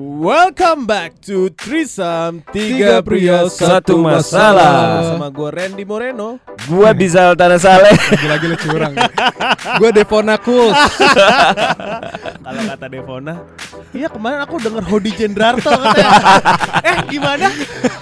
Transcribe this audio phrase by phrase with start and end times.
[0.00, 5.12] Welcome back to Trisam Tiga Tiga pria, satu masalah.
[5.12, 7.92] Sama gue Randy Moreno Gua Bizal Tanah Saleh.
[8.08, 8.96] Lagi-lagi lu curang.
[9.80, 10.72] Gue Devona Kuls.
[12.48, 13.44] Kalau kata Devona
[13.92, 16.12] Iya kemarin aku denger Hodi Jendrarto katanya
[16.88, 17.48] Eh gimana?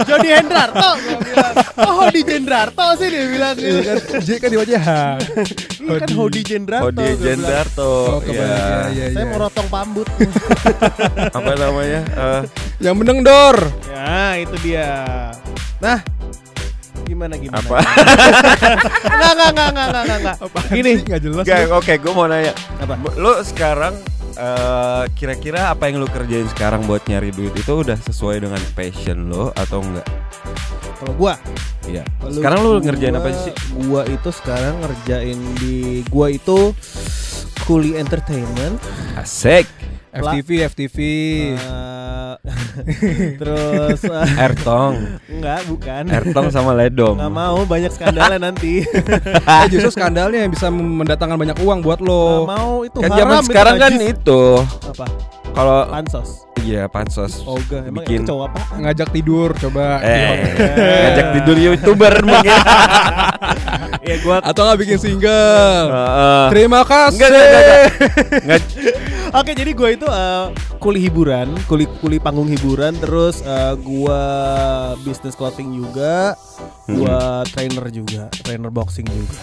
[0.06, 0.90] Jody Hendrarto
[1.82, 4.82] Oh Hodi Jendrarto sih dia bilang gitu kan J kan di wajah.
[5.88, 7.06] Iya kan Hodi Jendrarto Hodi.
[7.16, 7.88] Jendarto.
[7.88, 8.44] Oh, kebayang.
[8.44, 8.60] ya.
[8.92, 10.06] Iya, iya, Saya mau rotong pambut
[11.38, 12.00] Apa namanya?
[12.04, 12.40] Eh,
[12.84, 13.56] Yang menang Dor.
[13.88, 14.88] Ya itu dia
[15.80, 16.04] Nah
[17.08, 17.80] Gimana gimana apa?
[19.08, 20.36] Enggak enggak enggak enggak enggak enggak
[20.68, 21.44] Gini nggak jelas.
[21.48, 22.52] Oke, oke, gue mau nanya.
[22.84, 22.94] Apa?
[23.16, 23.96] Lu sekarang
[24.36, 29.32] eh, kira-kira apa yang lu kerjain sekarang buat nyari duit itu udah sesuai dengan passion
[29.32, 30.04] lo atau enggak?
[31.00, 31.34] Kalau gua
[31.88, 32.04] Iya.
[32.20, 33.52] Kalau Sekarang lu gua- ngerjain apa sih?
[33.82, 36.76] Gua itu sekarang ngerjain di gua itu
[37.64, 38.76] Kuli Entertainment.
[39.14, 39.64] Asik.
[40.20, 40.96] FTV, FTV.
[41.54, 42.34] eh,
[43.40, 44.94] terus eh, Ertong,
[45.26, 46.02] enggak bukan.
[46.06, 47.14] Ertong sama Ledom.
[47.14, 48.82] Nggak mau banyak skandalnya nanti.
[49.50, 52.46] eh justru skandalnya yang bisa mendatangkan banyak uang buat Nggak lo.
[52.46, 54.42] mau itu Kan haram zaman itu sekarang kan itu
[54.84, 55.06] apa?
[55.48, 56.44] kalau Pansos.
[56.60, 58.60] iya pansos Oga, emang bikin itu apa?
[58.76, 59.98] Ngajak tidur coba.
[59.98, 62.52] eh ngajak tidur youtuber mungkin.
[64.00, 65.82] ya gua Atau nggak bikin single.
[65.88, 66.44] Heeh.
[66.52, 67.16] Terima kasih.
[67.16, 67.82] Enggak, enggak, enggak,
[68.38, 68.62] enggak.
[69.28, 70.44] Oke, jadi gue itu eh,
[70.78, 74.22] kuli hiburan, kuli kuli panggung hiburan, terus eh, gua
[75.02, 76.38] bisnis clothing juga,
[76.88, 79.38] gua trainer juga, trainer boxing juga.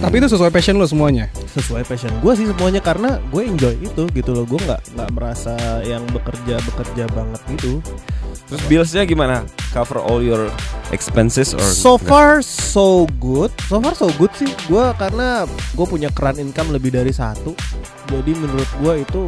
[0.00, 1.28] Tapi itu sesuai passion lo semuanya.
[1.52, 5.56] Sesuai passion gue sih semuanya karena gue enjoy itu gitu loh, gue nggak nggak merasa
[5.84, 7.80] yang bekerja bekerja banget gitu.
[8.48, 9.46] Terus billsnya gimana?
[9.70, 10.50] Cover all your
[10.90, 12.08] expenses or So enggak?
[12.10, 14.50] far so good, so far so good sih.
[14.66, 17.54] Gue karena gue punya keran income lebih dari satu,
[18.10, 19.22] jadi menurut gue itu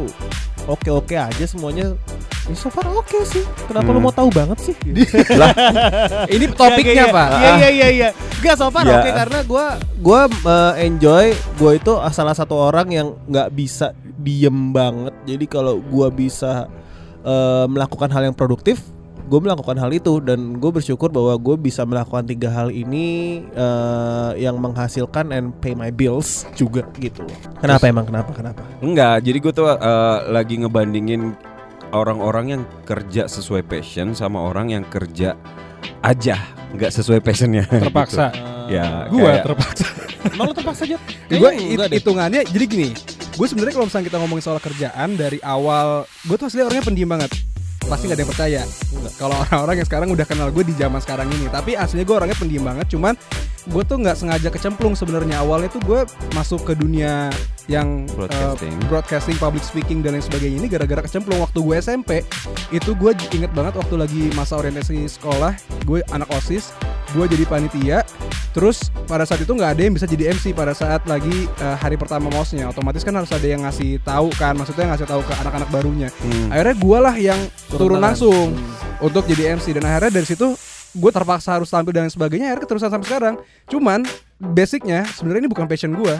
[0.65, 1.95] oke oke aja semuanya.
[2.43, 3.43] Ya, so far oke sih.
[3.65, 4.05] Kenapa lu Hmm.
[4.05, 4.75] mau tahu banget sih?
[6.35, 7.27] Ini topiknya Iya, pak.
[7.33, 8.09] Iya iya iya iya.
[8.39, 8.99] Gak so far Ya.
[8.99, 9.65] oke karena gua
[9.97, 15.15] gua uh, enjoy gua itu salah satu orang yang nggak bisa diem banget.
[15.25, 16.67] Jadi kalau gua bisa
[17.23, 18.83] uh, melakukan hal yang produktif,
[19.33, 24.37] gue melakukan hal itu dan gue bersyukur bahwa gue bisa melakukan tiga hal ini uh,
[24.37, 27.25] yang menghasilkan and pay my bills juga gitu.
[27.57, 28.61] Kenapa emang kenapa kenapa?
[28.77, 31.33] Enggak, jadi gue tuh eh, lagi ngebandingin
[31.89, 35.33] orang-orang yang kerja sesuai passion sama orang yang kerja
[36.05, 36.37] aja
[36.77, 37.65] nggak sesuai passionnya.
[37.89, 38.29] Terpaksa.
[38.29, 38.77] Gitu.
[38.77, 39.85] Ya, Gua kayak- terpaksa.
[40.29, 40.97] Emang lu terpaksa aja?
[41.27, 41.51] gue
[41.89, 42.89] hitungannya jadi gini
[43.33, 47.09] gue sebenarnya kalau misalnya kita ngomongin soal kerjaan dari awal gue tuh asli orangnya pendiam
[47.09, 47.33] banget
[47.87, 48.61] pasti nggak ada yang percaya.
[49.19, 51.47] Kalau orang-orang yang sekarang udah kenal gue di zaman sekarang ini.
[51.51, 53.13] Tapi aslinya gue orangnya pendiam banget cuman
[53.63, 55.39] gue tuh nggak sengaja kecemplung sebenarnya.
[55.43, 56.01] Awalnya tuh gue
[56.35, 57.31] masuk ke dunia
[57.71, 58.73] yang uh, Broadcasting.
[58.91, 61.39] broadcasting, public speaking dan lain sebagainya ini gara-gara kecemplung.
[61.39, 62.11] Waktu gue SMP
[62.75, 65.55] itu gue inget banget waktu lagi masa orientasi sekolah
[65.87, 66.75] gue anak osis
[67.15, 67.99] gue jadi panitia.
[68.53, 71.97] Terus pada saat itu nggak ada yang bisa jadi MC pada saat lagi uh, hari
[71.97, 75.69] pertama mosnya otomatis kan harus ada yang ngasih tahu kan maksudnya ngasih tahu ke anak-anak
[75.73, 76.09] barunya.
[76.21, 76.53] Hmm.
[76.53, 77.39] akhirnya gue lah yang
[77.71, 78.13] turun, tangan.
[78.13, 78.53] langsung
[79.01, 80.53] untuk jadi MC dan akhirnya dari situ
[80.93, 84.05] gue terpaksa harus tampil dan sebagainya akhirnya keterusan sampai sekarang cuman
[84.37, 86.15] basicnya sebenarnya ini bukan passion gue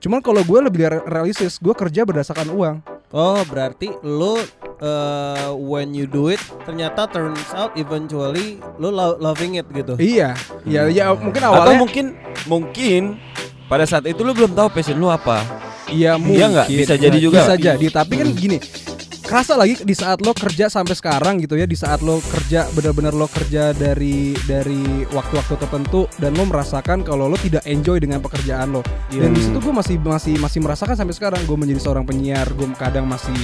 [0.00, 2.76] cuman kalau gue lebih re- realistis gue kerja berdasarkan uang
[3.14, 4.42] Oh berarti lo
[4.82, 9.94] uh, when you do it ternyata turns out eventually lo lo- loving it gitu.
[9.96, 10.34] iya
[10.66, 12.04] ya ya mungkin Atau awalnya mungkin
[12.44, 13.02] mungkin
[13.70, 15.46] pada saat itu lu belum tahu passion lu apa.
[15.86, 16.66] Iya mungkin Iya nggak?
[16.68, 17.38] Bisa jadi juga.
[17.44, 18.58] Bisa jadi Tapi kan gini
[19.24, 23.16] kerasa lagi di saat lo kerja sampai sekarang gitu ya di saat lo kerja benar-benar
[23.16, 28.76] lo kerja dari dari waktu-waktu tertentu dan lo merasakan kalau lo tidak enjoy dengan pekerjaan
[28.76, 28.84] lo.
[29.08, 32.68] Dan di situ gue masih masih masih merasakan sampai sekarang gue menjadi seorang penyiar gue
[32.76, 33.34] kadang masih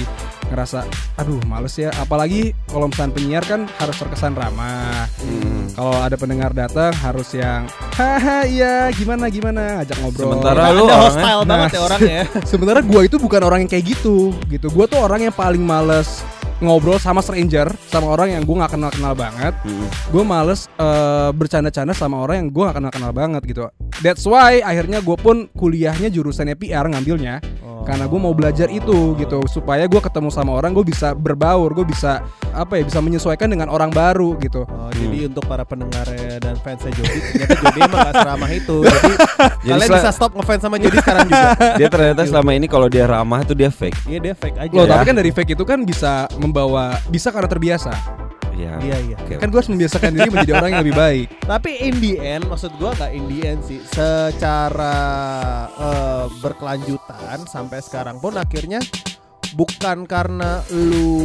[0.53, 0.85] ngerasa
[1.17, 1.89] aduh males ya.
[1.97, 5.09] Apalagi kalau misalnya penyiar kan harus terkesan ramah.
[5.19, 5.50] Hmm.
[5.71, 7.63] Kalau ada pendengar datang harus yang
[7.93, 12.25] haha iya gimana gimana ngajak ngobrol Sementara lu orangnya- hostile banget ya Nah, orangnya ya.
[12.43, 14.15] Sebenarnya gue itu bukan orang yang kayak gitu,
[14.47, 14.67] gitu.
[14.67, 16.21] Gue tuh orang yang paling males
[16.61, 19.53] ngobrol sama stranger, sama orang yang gue nggak kenal kenal banget.
[19.61, 19.87] Hmm.
[20.07, 23.65] Gue males eh, bercanda-canda sama orang yang gue nggak kenal kenal banget gitu.
[23.99, 27.41] That's why akhirnya gue pun kuliahnya jurusannya PR ngambilnya.
[27.61, 27.81] Oh.
[27.81, 31.81] karena gue mau belajar itu gitu supaya gue ketemu sama orang gue bisa berbaur gue
[31.81, 32.21] bisa
[32.53, 35.01] apa ya bisa menyesuaikan dengan orang baru gitu Oh, Hmm.
[35.01, 38.77] jadi untuk para pendengarnya dan fansnya Jody, ternyata Jody emang gak seramah itu.
[38.85, 39.13] Jadi,
[39.63, 41.49] Jadi kalian bisa stop ngefans sama Jody sekarang juga.
[41.81, 43.97] Dia ternyata selama ini kalau dia ramah itu dia fake.
[44.05, 44.73] Iya dia fake aja.
[44.73, 44.91] loh Ya.
[44.93, 46.11] tapi kan dari fake itu kan bisa
[46.51, 47.95] membawa bisa karena terbiasa
[48.51, 48.77] Iya.
[48.83, 49.17] Iya iya.
[49.17, 49.39] Oke.
[49.39, 52.71] kan gue harus membiasakan diri menjadi orang yang lebih baik Tapi in the end, maksud
[52.77, 53.79] gua gak in the end sih.
[53.81, 54.95] Secara
[55.71, 58.83] eh, berkelanjutan sampai sekarang pun akhirnya
[59.53, 61.19] bukan karena lu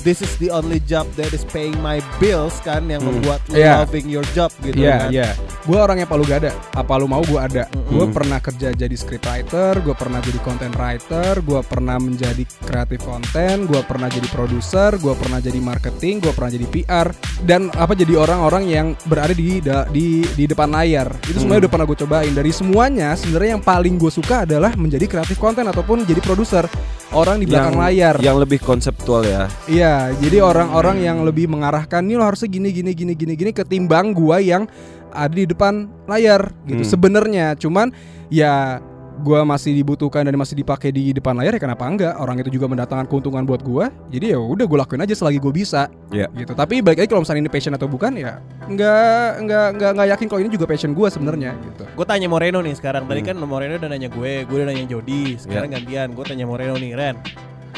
[0.00, 3.18] this is the only job that is paying my bills kan yang Hmm.
[3.18, 3.82] membuat lu Iya.
[3.82, 5.10] loving your job gitu Iya, kan.
[5.10, 5.28] iya.
[5.62, 6.52] Gue orang yang palu gak ada.
[6.72, 7.66] Apa lu mau gue ada.
[7.86, 8.10] Gue Mm-mm.
[8.10, 13.80] pernah kerja jadi scriptwriter, gue pernah jadi content writer, gue pernah menjadi kreatif konten, gue
[13.82, 17.06] pernah jadi produser, gue pernah jadi marketing, gue pernah jadi PR
[17.42, 21.14] dan apa jadi orang-orang yang berada di di di depan layar.
[21.22, 21.64] Itu semuanya Hmm.
[21.66, 22.32] udah pernah gue cobain.
[22.32, 26.66] Dari semuanya sebenarnya yang paling gue suka adalah menjadi kreatif konten ataupun jadi produser.
[27.12, 28.16] Orang di belakang layar.
[28.20, 29.48] Yang lebih konseptual ya.
[29.66, 34.12] Iya, jadi orang-orang yang lebih mengarahkan nih lo harusnya gini gini gini gini gini ketimbang
[34.12, 34.68] gua yang
[35.12, 36.82] ada di depan layar gitu.
[36.82, 36.90] Hmm.
[36.90, 37.92] Sebenarnya cuman
[38.28, 38.80] ya
[39.22, 42.16] gua masih dibutuhkan dan masih dipakai di depan layar ya kenapa enggak?
[42.16, 43.92] Orang itu juga mendatangkan keuntungan buat gua.
[44.08, 45.92] Jadi ya udah gua lakuin aja selagi gua bisa.
[46.10, 46.32] Iya.
[46.32, 46.56] Gitu.
[46.56, 50.26] Tapi balik lagi kalau misalnya ini passion atau bukan ya enggak enggak enggak enggak yakin
[50.32, 51.84] kalau ini juga passion gua sebenarnya gitu.
[51.92, 53.04] Gue tanya Moreno nih sekarang.
[53.04, 53.28] Tadi Hmm.
[53.28, 55.36] kan Moreno udah nanya gue, gue udah nanya Jody.
[55.36, 57.20] Sekarang gantian, gue tanya Moreno nih, Ren.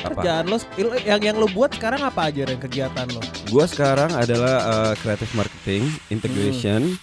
[0.04, 0.20] Apa?
[0.20, 0.56] Kerjaan lo
[1.00, 3.20] yang yang lo buat sekarang apa aja Ren kegiatan lo?
[3.48, 6.94] Gua sekarang adalah uh, creative marketing integration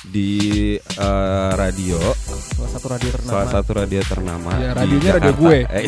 [0.00, 0.32] di
[0.96, 2.00] uh, radio
[2.56, 3.28] Salah satu radio ternama.
[3.28, 5.58] salah satu radio ternama Ya, di radionya radio gue.
[5.68, 5.84] Eh,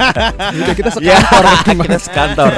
[0.60, 1.44] Udah kita Ya, sekantor.
[1.88, 2.52] kita sekantor.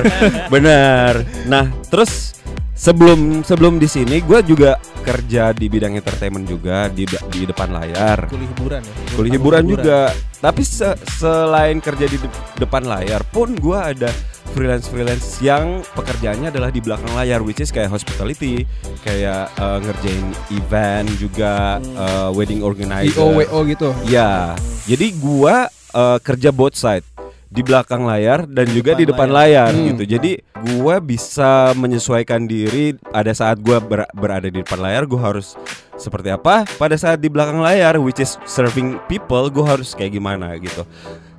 [0.51, 1.13] Bener.
[1.47, 2.35] Nah, terus
[2.77, 8.29] sebelum sebelum di sini gue juga kerja di bidang entertainment juga di di depan layar.
[8.29, 8.95] Kuliah hiburan ya.
[9.17, 10.01] Kuliah hiburan juga.
[10.37, 14.13] Tapi se- selain kerja di de- depan layar pun gue ada
[14.53, 18.69] freelance freelance yang pekerjaannya adalah di belakang layar, which is kayak hospitality,
[19.03, 23.17] kayak uh, ngerjain event juga uh, wedding organizer.
[23.17, 23.91] IO WO gitu.
[24.07, 24.55] Ya,
[24.87, 27.05] jadi gua uh, kerja both side
[27.47, 29.71] di belakang layar dan juga depan di depan layar.
[29.71, 29.87] layar, Hmm.
[29.93, 30.05] gitu.
[30.09, 30.33] Jadi
[30.77, 35.55] gua bisa menyesuaikan diri pada saat gua ber- berada di depan layar, gua harus
[35.95, 36.67] seperti apa.
[36.75, 40.83] Pada saat di belakang layar, which is serving people, gua harus kayak gimana gitu.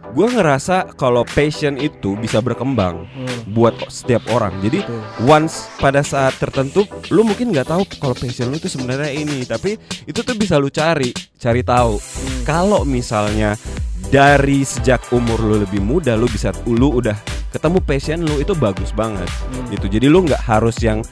[0.07, 3.51] Gua ngerasa kalau passion itu bisa berkembang Hmm.
[3.51, 4.55] buat setiap orang.
[4.61, 5.03] Jadi Betul.
[5.27, 9.75] once pada saat tertentu lu mungkin nggak tahu kalau passion lu itu sebenarnya ini tapi
[10.01, 12.41] itu tuh bisa lu cari cari tahu Hmm.
[12.43, 13.59] kalau misalnya
[14.07, 17.15] dari sejak umur lu lebih muda lu bisa lu udah
[17.51, 19.67] ketemu passion lu itu bagus banget Hmm.
[19.71, 21.03] gitu jadi lu nggak harus yang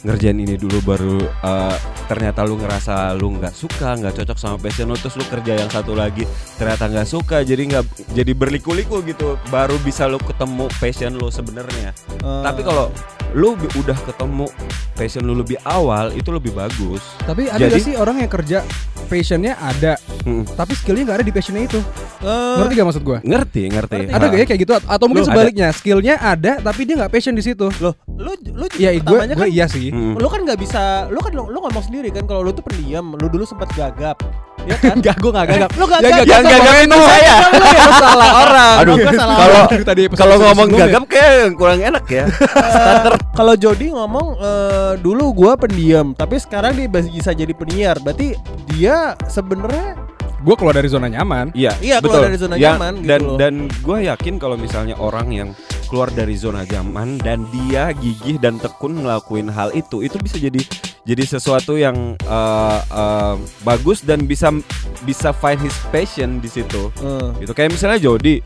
[0.00, 1.76] ngerjain ini dulu baru uh,
[2.06, 5.68] ternyata lu ngerasa lu nggak suka nggak cocok sama passion lu terus lu kerja yang
[5.68, 6.24] satu lagi
[6.56, 11.92] ternyata nggak suka jadi nggak jadi berliku-liku gitu baru bisa lu ketemu passion lu sebenarnya
[12.20, 12.92] Eh, tapi kalau
[13.32, 14.46] lu udah ketemu
[14.92, 17.00] passion lu lebih awal itu lebih bagus.
[17.22, 18.58] Tapi ada Jadi- gak sih orang yang kerja
[19.06, 20.44] passionnya ada, Mm.
[20.52, 21.80] tapi skillnya nggak ada di passionnya itu?
[22.20, 23.18] eh, Ngerti gak maksud gua?
[23.22, 23.96] Ngerti, ngerti.
[24.04, 24.12] Ngerti.
[24.12, 24.72] Ada gak ya kayak gitu?
[24.76, 27.66] Atau mungkin Loh, sebaliknya, skillnya ada tapi dia nggak passion di situ.
[27.80, 29.89] Loh, lu lu Ya, gue utamanya gue kan iya sih.
[29.90, 30.14] Mm.
[30.14, 33.12] lu kan nggak bisa lu kan lu, lu ngomong sendiri kan kalau lu tuh pendiam
[33.12, 34.16] lu dulu sempat gagap
[34.60, 35.70] ya kan Enggak, gue enggak gagap.
[35.72, 37.34] lu gak Ya, gagap Yang gagap itu saya.
[37.50, 38.74] Lu salah orang.
[38.78, 42.24] Aduh, Gua salah kalau tadi kalau ngomong gagap kayak kurang enak ya.
[42.60, 42.98] Eh,
[43.32, 48.36] kalau Jody ngomong eh, dulu gua pendiam tapi sekarang dia bisa jadi penyiar berarti
[48.68, 49.96] dia sebenarnya
[50.40, 51.52] Gue keluar dari zona nyaman.
[51.52, 53.36] Iya, Iya, keluar dari zona Yang- nyaman gitu dan loh.
[53.36, 55.48] dan gue yakin kalau misalnya orang yang
[55.90, 60.62] keluar dari zona nyaman dan dia gigih dan tekun ngelakuin hal itu, itu bisa jadi
[61.02, 63.34] jadi sesuatu yang eh, eh,
[63.66, 64.54] bagus dan bisa
[65.02, 66.94] bisa find his passion di situ.
[67.02, 68.38] eh, Gitu kayak misalnya Jody,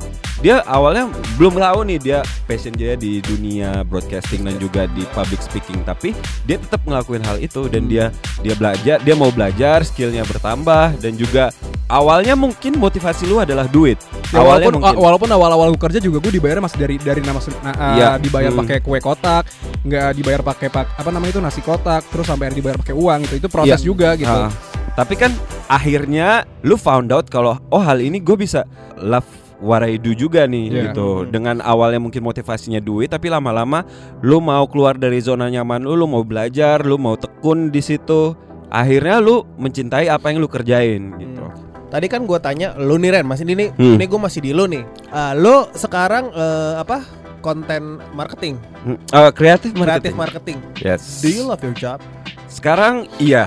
[0.44, 1.08] dia awalnya
[1.40, 6.12] belum tahu nih dia passion dia di dunia broadcasting dan juga di public speaking, tapi
[6.44, 8.12] dia tetap ngelakuin hal itu dan dia
[8.44, 11.48] dia belajar, dia mau belajar, skillnya bertambah dan juga
[11.88, 13.96] awalnya mungkin motivasi lu adalah duit.
[14.30, 14.96] Ya, awalnya walaupun mungkin.
[15.00, 18.10] walaupun awal-awal gue kerja juga gue dibayar masih dari dari nama sen- na- uh, Iya.
[18.20, 18.60] dibayar Hmm.
[18.60, 19.48] pakai kue kotak,
[19.80, 23.34] nggak dibayar pakai pak apa namanya itu nasi kotak, terus sampai dibayar pakai uang gitu.
[23.40, 23.86] Itu proses Iya.
[23.88, 24.28] juga gitu.
[24.28, 24.52] Ah,
[24.92, 25.32] tapi kan
[25.66, 28.68] akhirnya lu found out kalau oh hal ini gue bisa
[29.00, 29.24] love
[29.64, 30.82] what I do juga nih Iya.
[30.92, 31.24] gitu.
[31.24, 33.82] Dengan awalnya mungkin motivasinya duit tapi lama-lama
[34.20, 38.36] lu mau keluar dari zona nyaman lu, lu mau belajar, lu mau tekun di situ.
[38.68, 41.46] Akhirnya lu mencintai apa yang lu kerjain gitu.
[41.86, 43.94] tadi kan gua tanya lu nih Ren masih ini Hmm.
[43.94, 47.06] ini gue masih di lu nih Ah, lu sekarang eh, apa
[47.38, 50.14] konten marketing Hmm, eh, kreatif kreatif marketing.
[50.18, 51.22] marketing Yes.
[51.22, 52.02] do you love your job
[52.44, 53.46] Sekarang iya.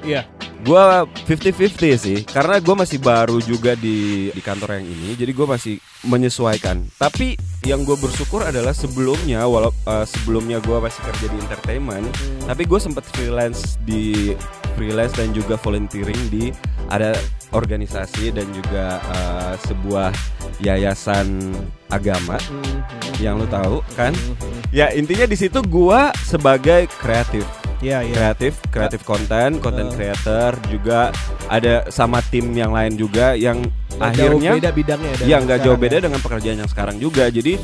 [0.00, 0.24] iya
[0.64, 5.46] Gua 50-50 sih, karena gue masih baru juga di di kantor yang ini, jadi gue
[5.46, 5.76] masih
[6.08, 6.88] menyesuaikan.
[6.96, 7.36] Tapi
[7.68, 12.08] yang gue bersyukur adalah sebelumnya, walau eh, sebelumnya gue masih kerja di entertainment,
[12.48, 14.32] tapi gue sempat freelance di
[14.72, 16.48] freelance dan juga volunteering di
[16.88, 17.12] ada
[17.52, 20.10] organisasi dan juga eh, sebuah
[20.64, 21.52] yayasan
[21.92, 22.40] agama.
[23.22, 24.12] Yang lu tahu kan?
[24.74, 27.46] Ya intinya di situ gua sebagai kreatif
[27.82, 28.14] Iya, iya.
[28.14, 29.94] kreatif, kreatif konten, konten Uh.
[29.94, 31.10] creator juga
[31.50, 33.62] ada sama tim yang lain juga yang
[33.94, 35.26] jauh akhirnya beda bidangnya ya.
[35.26, 37.30] ya nggak jauh beda dengan pekerjaan yang sekarang juga.
[37.30, 37.58] Jadi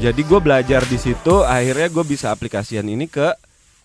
[0.00, 3.36] jadi gue belajar di situ, akhirnya gue bisa aplikasian ini ke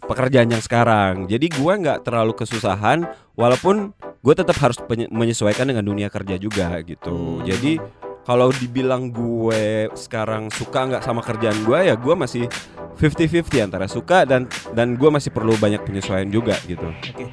[0.05, 1.25] pekerjaan yang sekarang.
[1.25, 4.77] Jadi gue nggak terlalu kesusahan, walaupun gue tetap harus
[5.09, 7.41] menyesuaikan dengan dunia kerja juga gitu.
[7.43, 7.81] Jadi
[8.25, 12.50] kalau dibilang gue sekarang suka nggak sama kerjaan gue ya gue masih
[12.98, 16.89] 50-50 antara suka dan dan gue masih perlu banyak penyesuaian juga gitu.
[16.89, 17.29] Oke.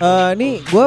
[0.00, 0.86] Eh, nih gue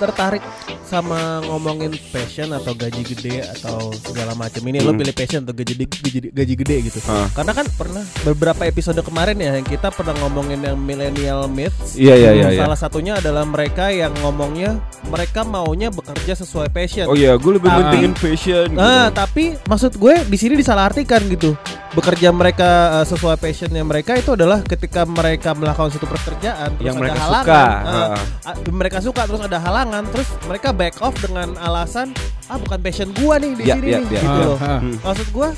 [0.00, 0.40] tertarik
[0.82, 4.98] sama ngomongin passion atau gaji gede atau segala macam ini lo Hmm.
[4.98, 7.28] pilih passion atau gaji gede, gaji, gaji gede gitu Hah.
[7.30, 12.14] karena kan pernah beberapa episode kemarin ya yang kita pernah ngomongin yang millennial myths Iya
[12.16, 12.46] iya iya.
[12.48, 12.60] iya.
[12.60, 17.66] salah satunya adalah mereka yang ngomongnya mereka maunya bekerja sesuai passion Oh iya, gue lebih
[17.66, 18.66] Tapi- pentingin passion.
[18.68, 18.80] gitu.
[18.80, 21.52] Ah, tapi maksud gue di sini disalahartikan gitu.
[21.90, 26.94] Bekerja mereka uh, sesuai passionnya mereka itu adalah ketika mereka melakukan suatu pekerjaan terus Yang
[26.94, 27.90] ada mereka halangan, suka.
[27.90, 32.14] uh, ah, mereka suka terus ada halangan, terus mereka back off dengan alasan
[32.46, 34.20] ah bukan passion gua nih di Ya, sini ya, nih ya.
[34.22, 34.58] gitu Ah, loh.
[34.58, 34.78] ah.
[34.78, 34.96] Hmm.
[35.02, 35.48] Maksud gua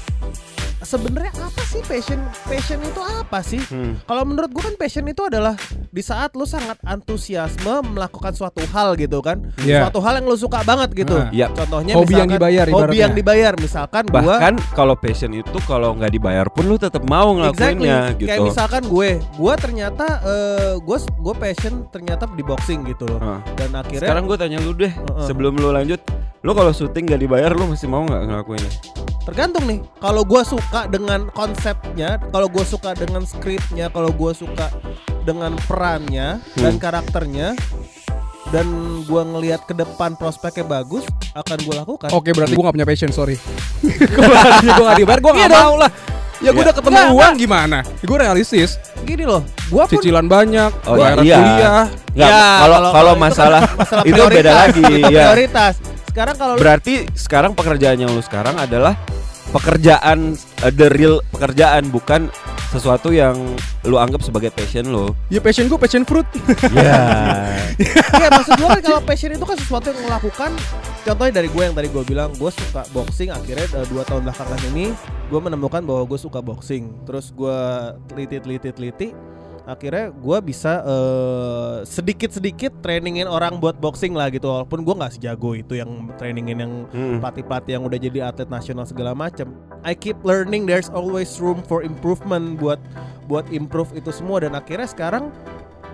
[0.83, 2.21] sebenarnya apa sih passion?
[2.47, 3.63] Passion itu apa sih?
[3.71, 3.99] Hmm.
[4.05, 5.55] Kalau menurut gua kan passion itu adalah
[5.89, 9.41] di saat lu sangat antusiasme melakukan suatu hal gitu kan.
[9.63, 9.87] Iya.
[9.87, 11.15] Suatu hal yang lu suka banget gitu.
[11.17, 11.31] Ah.
[11.31, 11.51] Iya.
[11.55, 13.03] Contohnya Hobi yang dibayar Hobi ibaratnya.
[13.03, 17.41] yang dibayar misalkan Bahkan kalau passion itu kalau nggak dibayar pun lu tetap mau Exactly.
[17.81, 18.29] ngelakuinnya gitu.
[18.29, 23.21] Kayak misalkan gue, gue ternyata eh, gue gue passion ternyata di boxing gitu loh.
[23.21, 23.41] Ah.
[23.55, 25.27] Dan akhirnya Sekarang gue tanya lu deh, Heeh.
[25.29, 26.01] sebelum lu lanjut,
[26.43, 28.73] lu kalau syuting gak dibayar lu masih mau nggak ngelakuinnya?
[29.23, 29.79] Tergantung nih.
[29.97, 34.69] Kalau gue suka dengan konsepnya, kalau gue suka dengan skripnya, kalau gue suka
[35.23, 36.81] dengan perannya dan Hmm.
[36.81, 37.49] karakternya
[38.49, 38.67] dan
[39.03, 42.09] gue ngelihat ke depan prospeknya bagus, akan gue lakukan.
[42.11, 43.39] Oke berarti gue gak punya passion sorry
[43.81, 44.29] gue
[44.83, 45.91] gak dibayar gue gak mau lah
[46.43, 46.67] Ya gue Iya.
[46.67, 51.23] udah ketemu Nggak, uang gimana Gue realistis Gini loh, gue pun Cicilan banyak Oh, Bayaran
[51.23, 51.39] iya.
[51.39, 55.07] kuliah Nggak, Ya, kalau kalau- kalau itu masalah masalah itu beda lagi ya.
[55.31, 55.75] prioritas.
[56.13, 58.93] Sekarang kalau lu- Berarti sekarang pekerjaan yang lu sekarang adalah
[59.51, 62.29] pekerjaan uh, the real pekerjaan bukan
[62.69, 63.37] sesuatu yang
[63.83, 65.13] lu anggap sebagai passion lo.
[65.29, 66.25] Ya passion gue passion fruit
[66.73, 67.01] Ya.
[67.77, 70.53] Iya maksud gue kan kalau passion itu kan sesuatu yang melakukan
[71.03, 74.61] Contohnya dari gue yang tadi gue bilang Gue suka boxing Akhirnya uh, dua tahun belakangan
[74.71, 74.95] ini
[75.27, 77.59] Gue menemukan bahwa gue suka boxing Terus gue
[78.07, 79.32] teliti-teliti-teliti
[79.63, 85.55] Akhirnya gue bisa eh, sedikit-sedikit trainingin orang buat boxing lah gitu Walaupun gue nggak sejago
[85.55, 87.23] itu yang trainingin yang Hmm.
[87.23, 89.55] pelatih-pelatih yang udah jadi atlet nasional segala macam.
[89.87, 92.83] I keep learning there's always room for improvement buat
[93.31, 95.31] buat improve itu semua dan akhirnya sekarang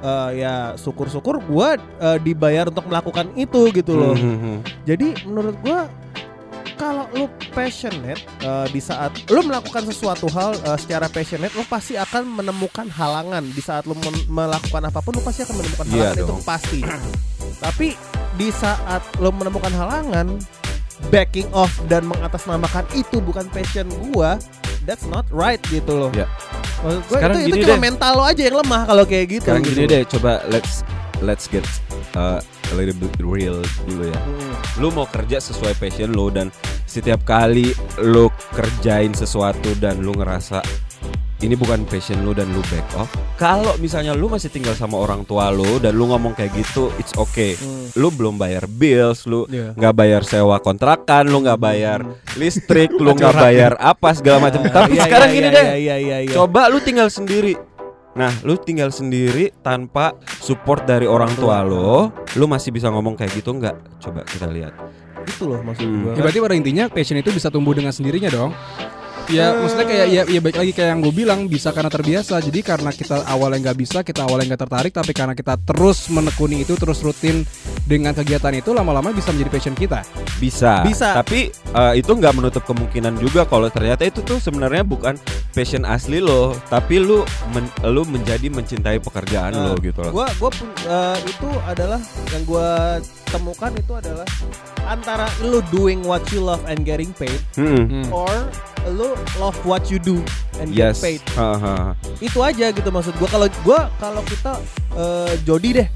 [0.00, 4.14] eh, ya syukur-syukur gua eh, dibayar untuk melakukan itu gitu loh.
[4.16, 4.58] Hmm, hmm.
[4.88, 5.86] Jadi menurut gua
[6.78, 11.98] kalau lu passionate eh, di saat lu melakukan sesuatu hal eh, secara passionate lu pasti
[11.98, 13.98] akan menemukan halangan di saat lu
[14.30, 16.40] melakukan apa pun lu pasti akan menemukan Iya halangan itu dong.
[16.46, 16.80] pasti.
[17.58, 17.88] Tapi
[18.38, 20.38] di saat lu menemukan halangan
[21.10, 24.38] backing off dan mengatasnamakan itu bukan passion gua
[24.86, 26.10] that's not right gitu loh.
[26.14, 27.82] Maksud gua Sekarang itu, itu cuma deh.
[27.82, 29.42] mental lo aja yang lemah kalau kayak gitu.
[29.50, 29.74] Sekarang gitu.
[29.74, 30.86] gini deh, coba let's
[31.18, 31.66] let's get
[32.14, 32.38] uh,
[32.74, 34.18] little bit real dulu ya.
[34.18, 34.52] Hmm.
[34.76, 36.52] Lu mau kerja sesuai passion lo dan
[36.84, 37.70] setiap kali
[38.00, 40.60] lu kerjain sesuatu dan lu ngerasa
[41.38, 43.06] ini bukan passion lu dan lu back off.
[43.38, 47.14] Kalau misalnya lu masih tinggal sama orang tua lu dan lu ngomong kayak gitu, it's
[47.14, 47.54] okay.
[47.54, 47.86] Hmm.
[47.94, 49.70] Lu belum bayar bills, lu Iya.
[49.78, 52.02] nggak bayar sewa kontrakan, lu nggak bayar
[52.34, 53.44] listrik, lu nggak Curhat.
[53.46, 54.66] bayar apa segala macam.
[54.82, 55.66] Tapi Iya, sekarang iya, gini deh.
[56.34, 57.54] Coba lu tinggal sendiri.
[58.18, 60.10] Nah, lu tinggal sendiri tanpa
[60.42, 64.02] support dari orang tua lo, lu masih bisa ngomong kayak gitu nggak?
[64.02, 64.74] Coba kita lihat.
[65.22, 66.02] Itu loh maksud Hmm.
[66.02, 66.12] gua.
[66.18, 68.50] Ya berarti pada intinya passion itu bisa tumbuh dengan sendirinya dong
[69.28, 72.60] Ya maksudnya kayak ya, ya baik lagi kayak yang gue bilang bisa karena terbiasa jadi
[72.62, 76.74] karena kita awalnya nggak bisa kita awalnya nggak tertarik tapi karena kita terus menekuni itu
[76.74, 77.44] terus rutin
[77.84, 80.00] dengan kegiatan itu lama-lama bisa menjadi passion kita
[80.36, 80.80] Bisa.
[80.82, 81.12] Bisa.
[81.14, 85.20] Tapi eh, itu nggak menutup kemungkinan juga kalau ternyata itu tuh sebenarnya bukan
[85.50, 87.20] passion asli lo, tapi lu
[87.50, 90.12] men- lu menjadi mencintai pekerjaan Nah, lo gitu loh.
[90.14, 92.68] Gua gua pun- eh, itu adalah yang gua
[93.26, 94.24] temukan itu adalah
[94.86, 98.08] antara lu doing what you love and getting paid Hmm.
[98.08, 98.30] or
[98.90, 100.22] lu love what you do
[100.58, 100.98] and Yes.
[100.98, 101.22] get paid.
[101.34, 101.74] Ha, ha.
[102.18, 104.58] Itu aja gitu maksud gua kalau gua kalau kita
[104.94, 105.88] eh, Jody deh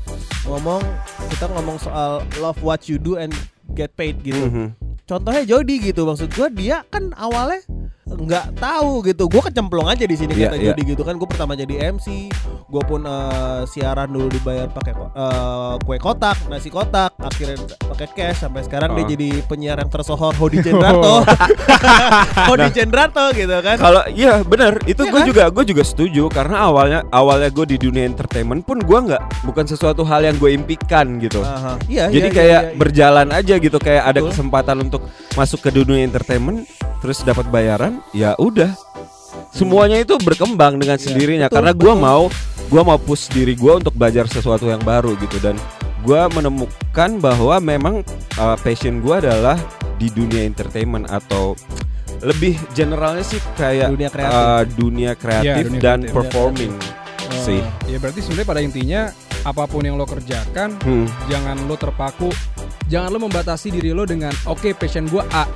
[0.44, 0.82] ngomong
[1.30, 3.30] kita ngomong soal love what you do and
[3.72, 4.42] get paid gitu.
[4.42, 4.66] Mhm.
[5.02, 7.62] Contohnya Jody gitu maksud gua dia kan awalnya
[8.14, 9.24] nggak tahu gitu.
[9.26, 10.64] Gua kecemplung aja di sini Iya, kata iya.
[10.72, 11.14] Jody gitu kan.
[11.16, 12.28] Gue pertama jadi MC,
[12.66, 18.42] gue pun eh, siaran dulu dibayar pakai eh, kue kotak, nasi kotak, akhirnya pakai cash
[18.42, 19.08] sampai sekarang dia Oh.
[19.08, 21.26] jadi penyiar yang tersohor Hodi Jendrato.
[22.48, 23.76] Hodi Jendrato gitu kan.
[23.76, 25.28] Kalau iya benar itu Iya gue kan?
[25.28, 29.64] juga gue juga setuju karena awalnya awalnya gue di dunia entertainment pun gue nggak bukan
[29.66, 31.42] sesuatu hal yang gue impikan gitu.
[31.42, 31.76] Aha.
[31.86, 32.78] Iya, Jadi iya, kayak iya, iya.
[32.78, 34.30] berjalan aja gitu kayak ada Betul.
[34.32, 35.02] kesempatan untuk
[35.34, 36.64] masuk ke dunia entertainment
[37.02, 38.70] terus dapat bayaran ya udah
[39.50, 42.00] semuanya itu berkembang dengan Iya, sendirinya betul, karena gua betul.
[42.00, 42.22] mau
[42.68, 45.58] gua mau push diri gua untuk belajar sesuatu yang baru gitu dan
[46.00, 47.94] gua menemukan bahwa memang
[48.36, 49.58] uh, passion gua adalah
[49.96, 51.54] di dunia entertainment atau
[52.20, 54.30] lebih generalnya sih kayak Dunia kreatif.
[54.32, 56.14] uh, dunia kreatif dunia dan kreatif.
[56.14, 56.74] performing
[57.22, 57.38] Oh.
[57.40, 57.62] sih.
[57.86, 59.00] Ya berarti sebenarnya pada intinya
[59.42, 61.06] apa pun yang lo kerjakan Hmm.
[61.26, 62.28] jangan lo terpaku
[62.86, 65.48] jangan lo membatasi diri lo dengan oke passion gua A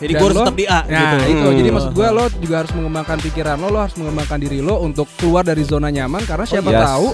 [0.00, 1.16] Jadi gue harus lo- tetap di A Nah gitu.
[1.28, 1.56] itu Hmm.
[1.56, 5.06] jadi maksud gue lo juga harus mengembangkan pikiran lo, lo harus mengembangkan diri lo untuk
[5.14, 6.80] keluar dari zona nyaman karena siapa yes.
[6.82, 7.06] tahu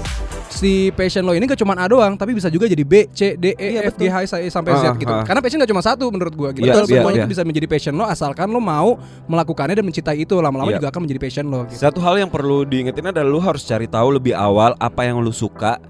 [0.49, 3.53] si passion lo ini gak cuma A doang tapi bisa juga jadi B, C, D,
[3.53, 5.11] E, Iya, F, G, H I, sampai Z Ah, gitu.
[5.11, 5.21] ah.
[5.21, 6.63] Karena passion gak cuma satu menurut gue gitu.
[6.63, 7.23] Iya, Betul, iya, semuanya iya.
[7.23, 8.95] itu bisa menjadi passion lo asalkan lo mau
[9.27, 10.79] melakukannya dan mencintai itu lama-lama Iya.
[10.79, 11.77] juga akan menjadi passion lo gitu.
[11.77, 15.35] Satu hal yang perlu diingetin adalah lu harus cari tahu lebih awal apa yang lu
[15.35, 15.83] suka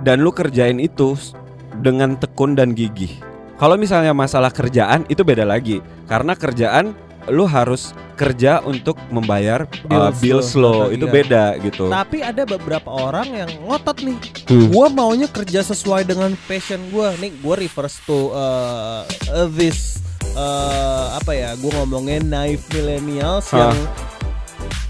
[0.00, 1.16] dan lu kerjain itu
[1.80, 3.31] dengan tekun dan gigih.
[3.62, 5.78] Kalau misalnya masalah kerjaan itu beda lagi.
[6.10, 6.98] Karena kerjaan
[7.30, 10.90] lu harus kerja untuk membayar uh, Bills bills lo.
[10.90, 11.14] Itu iya.
[11.14, 11.86] beda gitu.
[11.86, 14.18] Tapi ada beberapa orang yang ngotot nih.
[14.50, 14.66] Hmm.
[14.66, 17.14] Gua maunya kerja sesuai dengan passion gua.
[17.22, 20.02] Nih gua reverse to uh, uh, this
[20.34, 21.54] uh, apa ya?
[21.62, 23.70] Gua ngomongin naive millennials Hah.
[23.70, 23.78] yang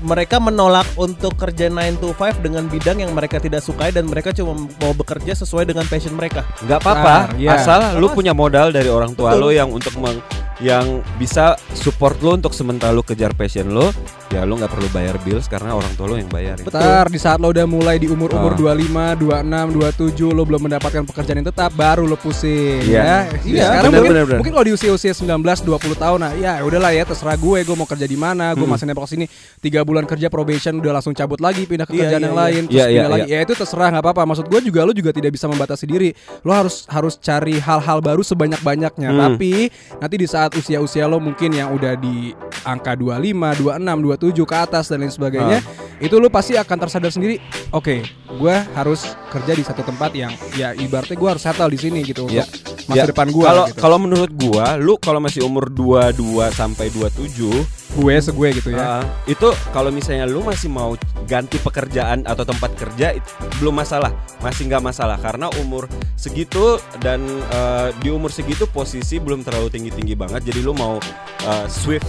[0.03, 4.31] mereka menolak untuk kerja 9 to 5 dengan bidang yang mereka tidak sukai dan mereka
[4.31, 6.43] cuma mau bekerja sesuai dengan passion mereka.
[6.61, 7.55] nggak apa-apa Ah, iya.
[7.55, 9.41] asal lu punya modal dari orang tua Betul.
[9.41, 10.23] lu yang untuk meng-
[10.59, 10.85] yang
[11.17, 13.89] bisa support lu untuk sementara lu kejar passion lu
[14.33, 16.81] ya lu nggak perlu bayar bills karena orang tua lu yang bayarin Betul.
[16.81, 18.75] Ntar di saat lo udah mulai di umur-umur Ah.
[18.75, 23.03] 25, 26, 27 lo belum mendapatkan pekerjaan yang tetap baru lo pusing Iya.
[23.03, 23.19] ya.
[23.45, 24.39] Iya, Sekarang benar, mungkin benar, benar.
[24.41, 27.85] mungkin kalau di usia-usia 19, 20 tahun nah ya udahlah ya terserah gue gue mau
[27.85, 28.73] kerja di mana, gue Hmm.
[28.73, 29.27] masih nempel sini
[29.59, 32.43] 3 bulan kerja probation udah langsung cabut lagi pindah ke Iya, kerjaan iya, yang iya.
[32.43, 33.29] lain terus Iya, iya, pindah lagi.
[33.29, 34.23] Ya itu terserah nggak apa-apa.
[34.25, 36.11] Maksud gue juga lo juga tidak bisa membatasi diri.
[36.41, 39.09] Lo harus harus cari hal-hal baru sebanyak-banyaknya.
[39.09, 39.21] Hmm.
[39.21, 42.31] Tapi nanti di saat usia-usia lo mungkin yang udah di
[42.63, 45.99] angka 25, 26, 27 ke atas dan lain sebagainya, Ah.
[45.99, 47.43] itu lo pasti akan tersadar sendiri.
[47.71, 52.01] Oke, gue harus kerja di satu tempat yang ya ibaratnya gue harus settle di sini
[52.03, 52.45] gitu Iya.
[52.45, 53.43] untuk masa Ya, depan gue.
[53.43, 53.79] Kalau gitu.
[53.79, 56.15] kalau menurut gua, lu kalau masih umur 22
[56.49, 59.01] sampai 27, gue segue gitu ya.
[59.01, 63.27] uh, itu kalau misalnya lu masih mau ganti pekerjaan atau tempat kerja it-
[63.59, 69.43] belum masalah, masih nggak masalah karena umur segitu dan uh, di umur segitu posisi belum
[69.43, 70.41] terlalu tinggi-tinggi banget.
[70.43, 70.97] Jadi lu mau
[71.43, 72.05] uh, swift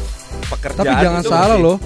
[0.50, 1.78] pekerjaan Tapi jangan itu salah masih- loh.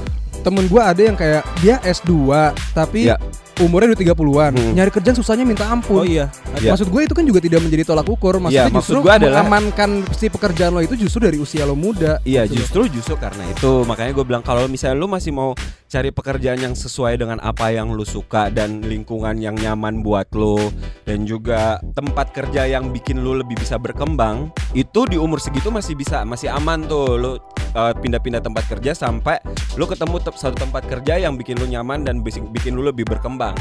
[0.48, 2.32] Temen gue ada yang kayak dia S2
[2.72, 3.20] tapi Ya.
[3.60, 4.54] umurnya udah 30-an.
[4.56, 4.72] Hmm.
[4.78, 6.02] Nyari kerjaan susahnya minta ampun.
[6.02, 6.32] Oh iya.
[6.56, 6.72] Iya.
[6.72, 8.40] Maksud gue itu kan juga tidak menjadi tolak ukur.
[8.40, 11.76] Maksudnya Iya, maksud justru gue adalah- mengamankan si pekerjaan lo itu justru dari usia lo
[11.76, 12.24] muda.
[12.24, 15.52] Iya gitu justru justru karena itu makanya gue bilang kalau misalnya lu masih mau
[15.88, 20.72] cari pekerjaan yang sesuai dengan apa yang lu suka dan lingkungan yang nyaman buat lu
[21.04, 25.96] dan juga tempat kerja yang bikin lu lebih bisa berkembang itu di umur segitu masih
[25.96, 27.32] bisa masih aman tuh lu
[27.78, 29.38] uh, pindah-pindah tempat kerja sampai
[29.78, 33.06] lu ketemu te- satu tempat kerja yang bikin lu nyaman dan bikin bikin lu lebih
[33.06, 33.54] berkembang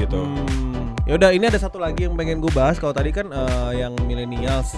[0.00, 0.24] gitu.
[0.24, 0.96] Hmm.
[1.04, 2.76] Ya udah ini ada satu lagi yang pengen gue bahas.
[2.80, 4.76] Kalau tadi kan eh, yang millennials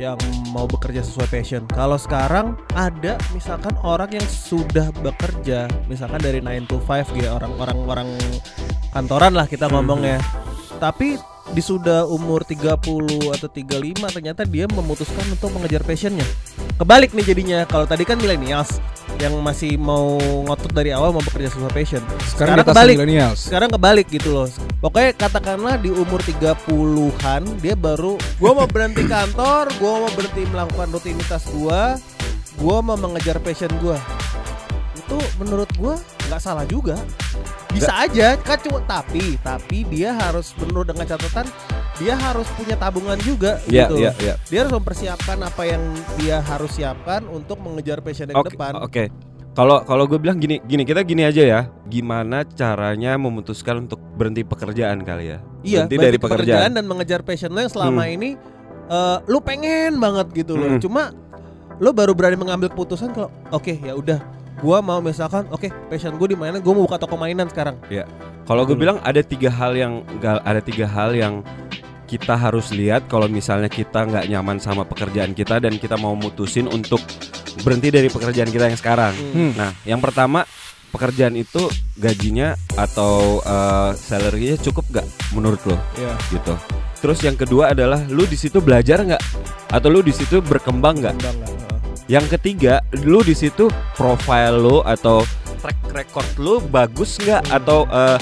[0.00, 0.16] yang
[0.56, 1.68] mau bekerja sesuai passion.
[1.68, 7.78] Kalau sekarang ada misalkan orang yang sudah bekerja misalkan dari 9 to 5 gitu orang-orang
[7.84, 8.08] orang
[8.96, 10.16] kantoran lah kita ngomongnya.
[10.80, 16.26] Tapi di sudah umur 30 atau 35 ternyata dia memutuskan untuk mengejar passionnya.
[16.78, 17.58] Kebalik nih jadinya.
[17.66, 18.78] Kalau tadi kan millennials
[19.20, 20.16] yang masih mau
[20.48, 22.02] ngotot dari awal mau bekerja sesuai passion.
[22.24, 23.38] Sekarang, atas kebalik millennials.
[23.44, 24.48] sekarang kebalik gitu loh
[24.80, 30.88] pokoknya katakanlah di umur 30-an dia baru gua mau berhenti kantor gua mau berhenti melakukan
[30.88, 32.00] rutinitas gua
[32.56, 34.00] gua mau mengejar passion gua
[34.96, 36.00] itu menurut gua
[36.30, 36.94] nggak salah juga
[37.70, 41.46] bisa aja kan cuma tapi tapi dia harus menurut dengan catatan
[41.98, 44.34] dia harus punya tabungan juga Iya gitu iya iya.
[44.46, 45.82] dia harus mempersiapkan apa yang
[46.16, 49.04] dia harus siapkan untuk mengejar passion yang Oke, depan Oke.
[49.50, 51.60] Kalau kalau gue bilang gini, gini kita gini aja ya.
[51.90, 55.38] Gimana caranya memutuskan untuk berhenti pekerjaan kali ya?
[55.66, 56.70] Iya, berhenti berarti dari pekerjaan.
[56.78, 58.14] dan mengejar passion lo yang selama Hmm.
[58.14, 58.30] ini
[58.86, 60.70] eh, lu pengen banget gitu loh.
[60.70, 60.78] Hmm.
[60.78, 61.10] Cuma
[61.82, 64.22] lu baru berani mengambil keputusan kalau oke ya udah
[64.60, 67.80] gua mau misalkan oke passion gue di mainan gue mau buka toko mainan sekarang.
[68.44, 68.82] Kalau gue Betul.
[68.82, 71.40] bilang ada tiga hal yang gal- ada tiga hal yang
[72.10, 76.66] kita harus lihat kalau misalnya kita nggak nyaman sama pekerjaan kita dan kita mau mutusin
[76.66, 76.98] untuk
[77.62, 79.14] berhenti dari pekerjaan kita yang sekarang.
[79.30, 79.54] Hmm.
[79.54, 80.42] Nah, yang pertama
[80.90, 85.06] pekerjaan itu gajinya atau uh, salary-nya cukup nggak
[85.38, 85.78] menurut lo?
[85.94, 86.14] Iya.
[86.34, 86.54] Gitu.
[87.00, 89.22] Terus yang kedua adalah lu di situ belajar nggak?
[89.70, 91.14] Atau lu di situ berkembang nggak?
[92.10, 95.22] Yang ketiga, lu di situ profile lu atau
[95.62, 97.54] track record lu bagus nggak?
[97.54, 98.18] Atau eh,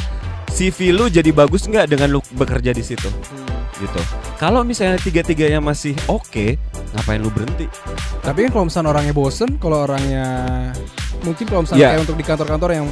[0.48, 3.46] CV lu jadi bagus nggak dengan lu bekerja di situ Hmm.
[3.78, 4.00] gitu.
[4.37, 6.58] Kalau misalnya tiga-tiganya masih oke,
[6.92, 7.66] ngapain lu berhenti?
[8.20, 10.26] Tapi kan kalau misalnya orangnya bosen, kalau orangnya
[11.20, 11.90] mungkin kalau misalnya Iya.
[11.92, 12.87] kayak untuk di kantor-kantor yang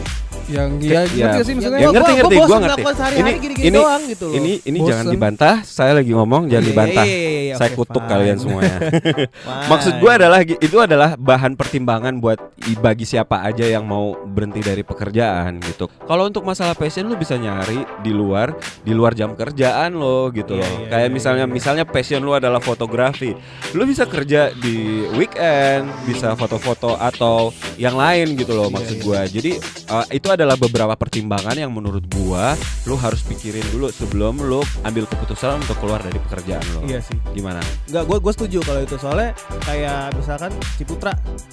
[0.46, 1.74] yang ya Kayak- ngerti sih maksudnya?
[1.76, 2.62] Ya, Gua- ngerti gua- ngerti, bosen ngerti.
[2.62, 4.34] melakukan sehari-hari gini-gini ini doang gitu loh.
[4.36, 4.86] ini ini Bosen.
[4.86, 5.54] jangan dibantah.
[5.66, 7.04] Saya lagi ngomong jangan Iya, dibantah.
[7.04, 8.10] iya, iya, iya, Saya kutuk fine.
[8.14, 8.78] kalian semuanya.
[9.74, 12.38] Maksud gue adalah itu adalah bahan pertimbangan buat
[12.78, 15.90] bagi siapa aja yang mau berhenti dari pekerjaan gitu.
[15.98, 18.50] Kalau untuk masalah passion lu bisa nyari di luar
[18.82, 20.70] di luar jam kerjaan lo gitu Iya, loh.
[20.76, 21.52] iya, Kayak iya, misalnya iya.
[21.52, 23.30] misalnya passion lu adalah fotografi.
[23.70, 24.76] Lu bisa kerja di
[25.14, 29.04] weekend, bisa foto-foto atau yang lain gitu loh Iya, maksud iya.
[29.04, 29.20] gua.
[29.24, 29.52] Jadi
[29.86, 35.06] uh, itu adalah beberapa pertimbangan yang menurut gua lu harus pikirin dulu sebelum lu ambil
[35.06, 36.80] keputusan untuk keluar dari pekerjaan lo.
[36.82, 37.14] Iya sih.
[37.32, 37.62] Gimana?
[37.86, 39.30] Enggak, gue gue setuju kalau itu soalnya
[39.62, 41.12] kayak misalkan Ciputra.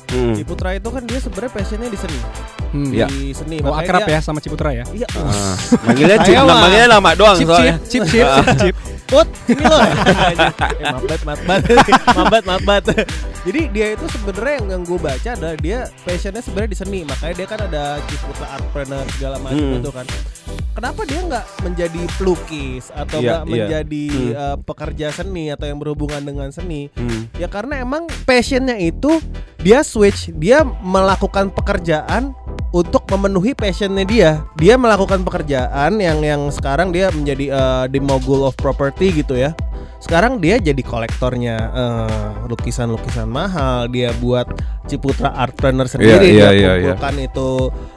[0.09, 0.33] Hmm.
[0.33, 2.19] Ciputra itu kan dia sebenarnya passionnya di seni.
[2.71, 2.89] Hmm.
[2.89, 3.05] Iya.
[3.05, 3.57] Di seni.
[3.59, 4.85] Oh, akrab dia- ya sama Ciputra ya?
[4.89, 5.07] Iya.
[5.13, 6.47] Ah, manggilnya Saya mah.
[6.57, 7.75] namanya nama doang Chip, soalnya.
[7.83, 8.75] chip, chip, chip, chip.
[9.03, 9.77] Put, ini loh.
[9.77, 10.33] eh,
[10.89, 11.61] mabat, mabat,
[12.17, 12.83] mabat, mabat.
[13.43, 16.99] Jadi dia itu sebenarnya yang, yang gue baca adalah dia passionnya sebenarnya di seni.
[17.03, 19.77] Makanya dia kan ada Ciputra Artpreneur segala macam Hmm.
[19.77, 20.05] itu kan.
[20.73, 23.51] Kenapa dia nggak menjadi pelukis atau Iya, nggak iya.
[23.53, 24.33] menjadi Hmm.
[24.33, 26.89] eh, pekerja seni atau yang berhubungan dengan seni?
[26.93, 27.29] Hmm.
[27.35, 29.21] Ya karena emang passionnya itu
[29.59, 32.33] dia switch, dia melakukan pekerjaan
[32.73, 34.31] untuk memenuhi passionnya dia.
[34.57, 39.53] Dia melakukan pekerjaan yang yang sekarang dia menjadi eh, the mogul of property gitu ya.
[40.01, 43.87] Sekarang dia jadi kolektornya eh, lukisan-lukisan mahal.
[43.93, 44.49] Dia buat
[44.89, 46.33] Ciputra Artpreneur sendiri.
[46.33, 46.93] Iya, iya, dia iya, iya.
[46.97, 47.49] kumpulkan itu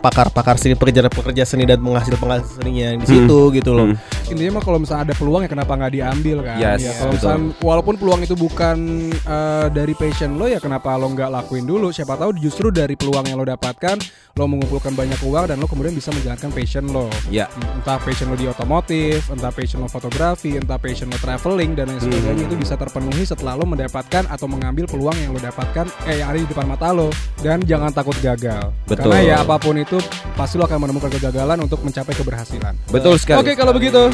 [0.05, 3.91] pakar-pakar seni, pekerja-pekerja seni dan penghasil penghasil seninya di situ gitu loh.
[3.91, 3.99] Hmm.
[4.27, 6.59] Intinya mah kalau misalnya ada peluang ya kenapa nggak diambil kan?
[6.59, 8.77] Yes, ya, kalau misalnya walaupun peluang itu bukan
[9.13, 11.95] eh, dari passion lo ya kenapa lo nggak lakuin dulu?
[11.95, 13.97] Siapa tahu justru dari peluang yang lo dapatkan
[14.37, 17.09] lo mengumpulkan banyak uang dan lo kemudian bisa menjalankan passion lo.
[17.31, 17.47] Ya.
[17.73, 22.01] Entah passion lo di otomotif, entah passion lo fotografi, entah passion lo traveling dan lain
[22.03, 22.49] sebagainya Hmm.
[22.53, 26.39] itu bisa terpenuhi setelah lo mendapatkan atau mengambil peluang yang lo dapatkan eh yang ada
[26.43, 27.09] di depan mata lo
[27.41, 28.75] dan jangan takut gagal.
[28.85, 29.09] Betul.
[29.09, 29.97] Karena ya apa pun itu
[30.37, 32.75] pasti lo akan menemukan kegagalan untuk mencapai keberhasilan.
[32.91, 33.41] Betul sekali.
[33.41, 34.13] Oke kalau begitu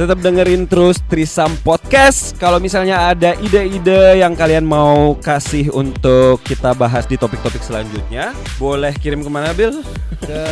[0.00, 2.32] Tetap dengerin terus Trisam Podcast.
[2.40, 8.96] Kalau misalnya ada ide-ide yang kalian mau kasih untuk kita bahas di topik-topik selanjutnya, boleh
[8.96, 9.84] kirim ke mana Bil?
[10.24, 10.44] Ke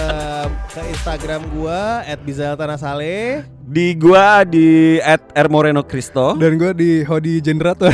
[0.69, 3.49] ke Instagram gua @bizaltanasale.
[3.65, 5.01] Di gua di
[5.33, 6.37] @ermoreno_cristo.
[6.37, 7.89] dan gue di Hodi Jendrato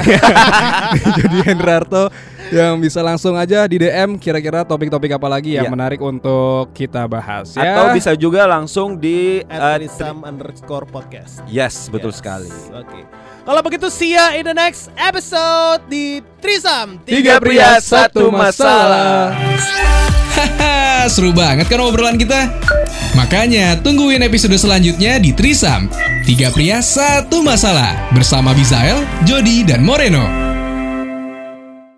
[1.19, 2.11] jadi Hendrarto
[2.51, 5.73] yang bisa langsung aja di DM kira-kira topik-topik apa lagi yang Iya.
[5.73, 7.77] menarik untuk kita bahas ya.
[7.77, 11.41] Atau bisa juga langsung di uh, @trisam underscore podcast.
[11.47, 12.19] Yes, betul Yes.
[12.21, 12.51] sekali.
[12.71, 13.01] Oke.
[13.45, 19.37] Kalau begitu see ya in the next episode di Trisam Tiga pria, satu masalah.
[20.35, 22.51] Haha, seru banget kan obrolan kita?
[23.15, 25.87] Makanya tungguin episode selanjutnya di Trisam.
[26.25, 28.11] Tiga pria, satu masalah.
[28.11, 30.44] Bersama Bizael, Jody, dan Moreno.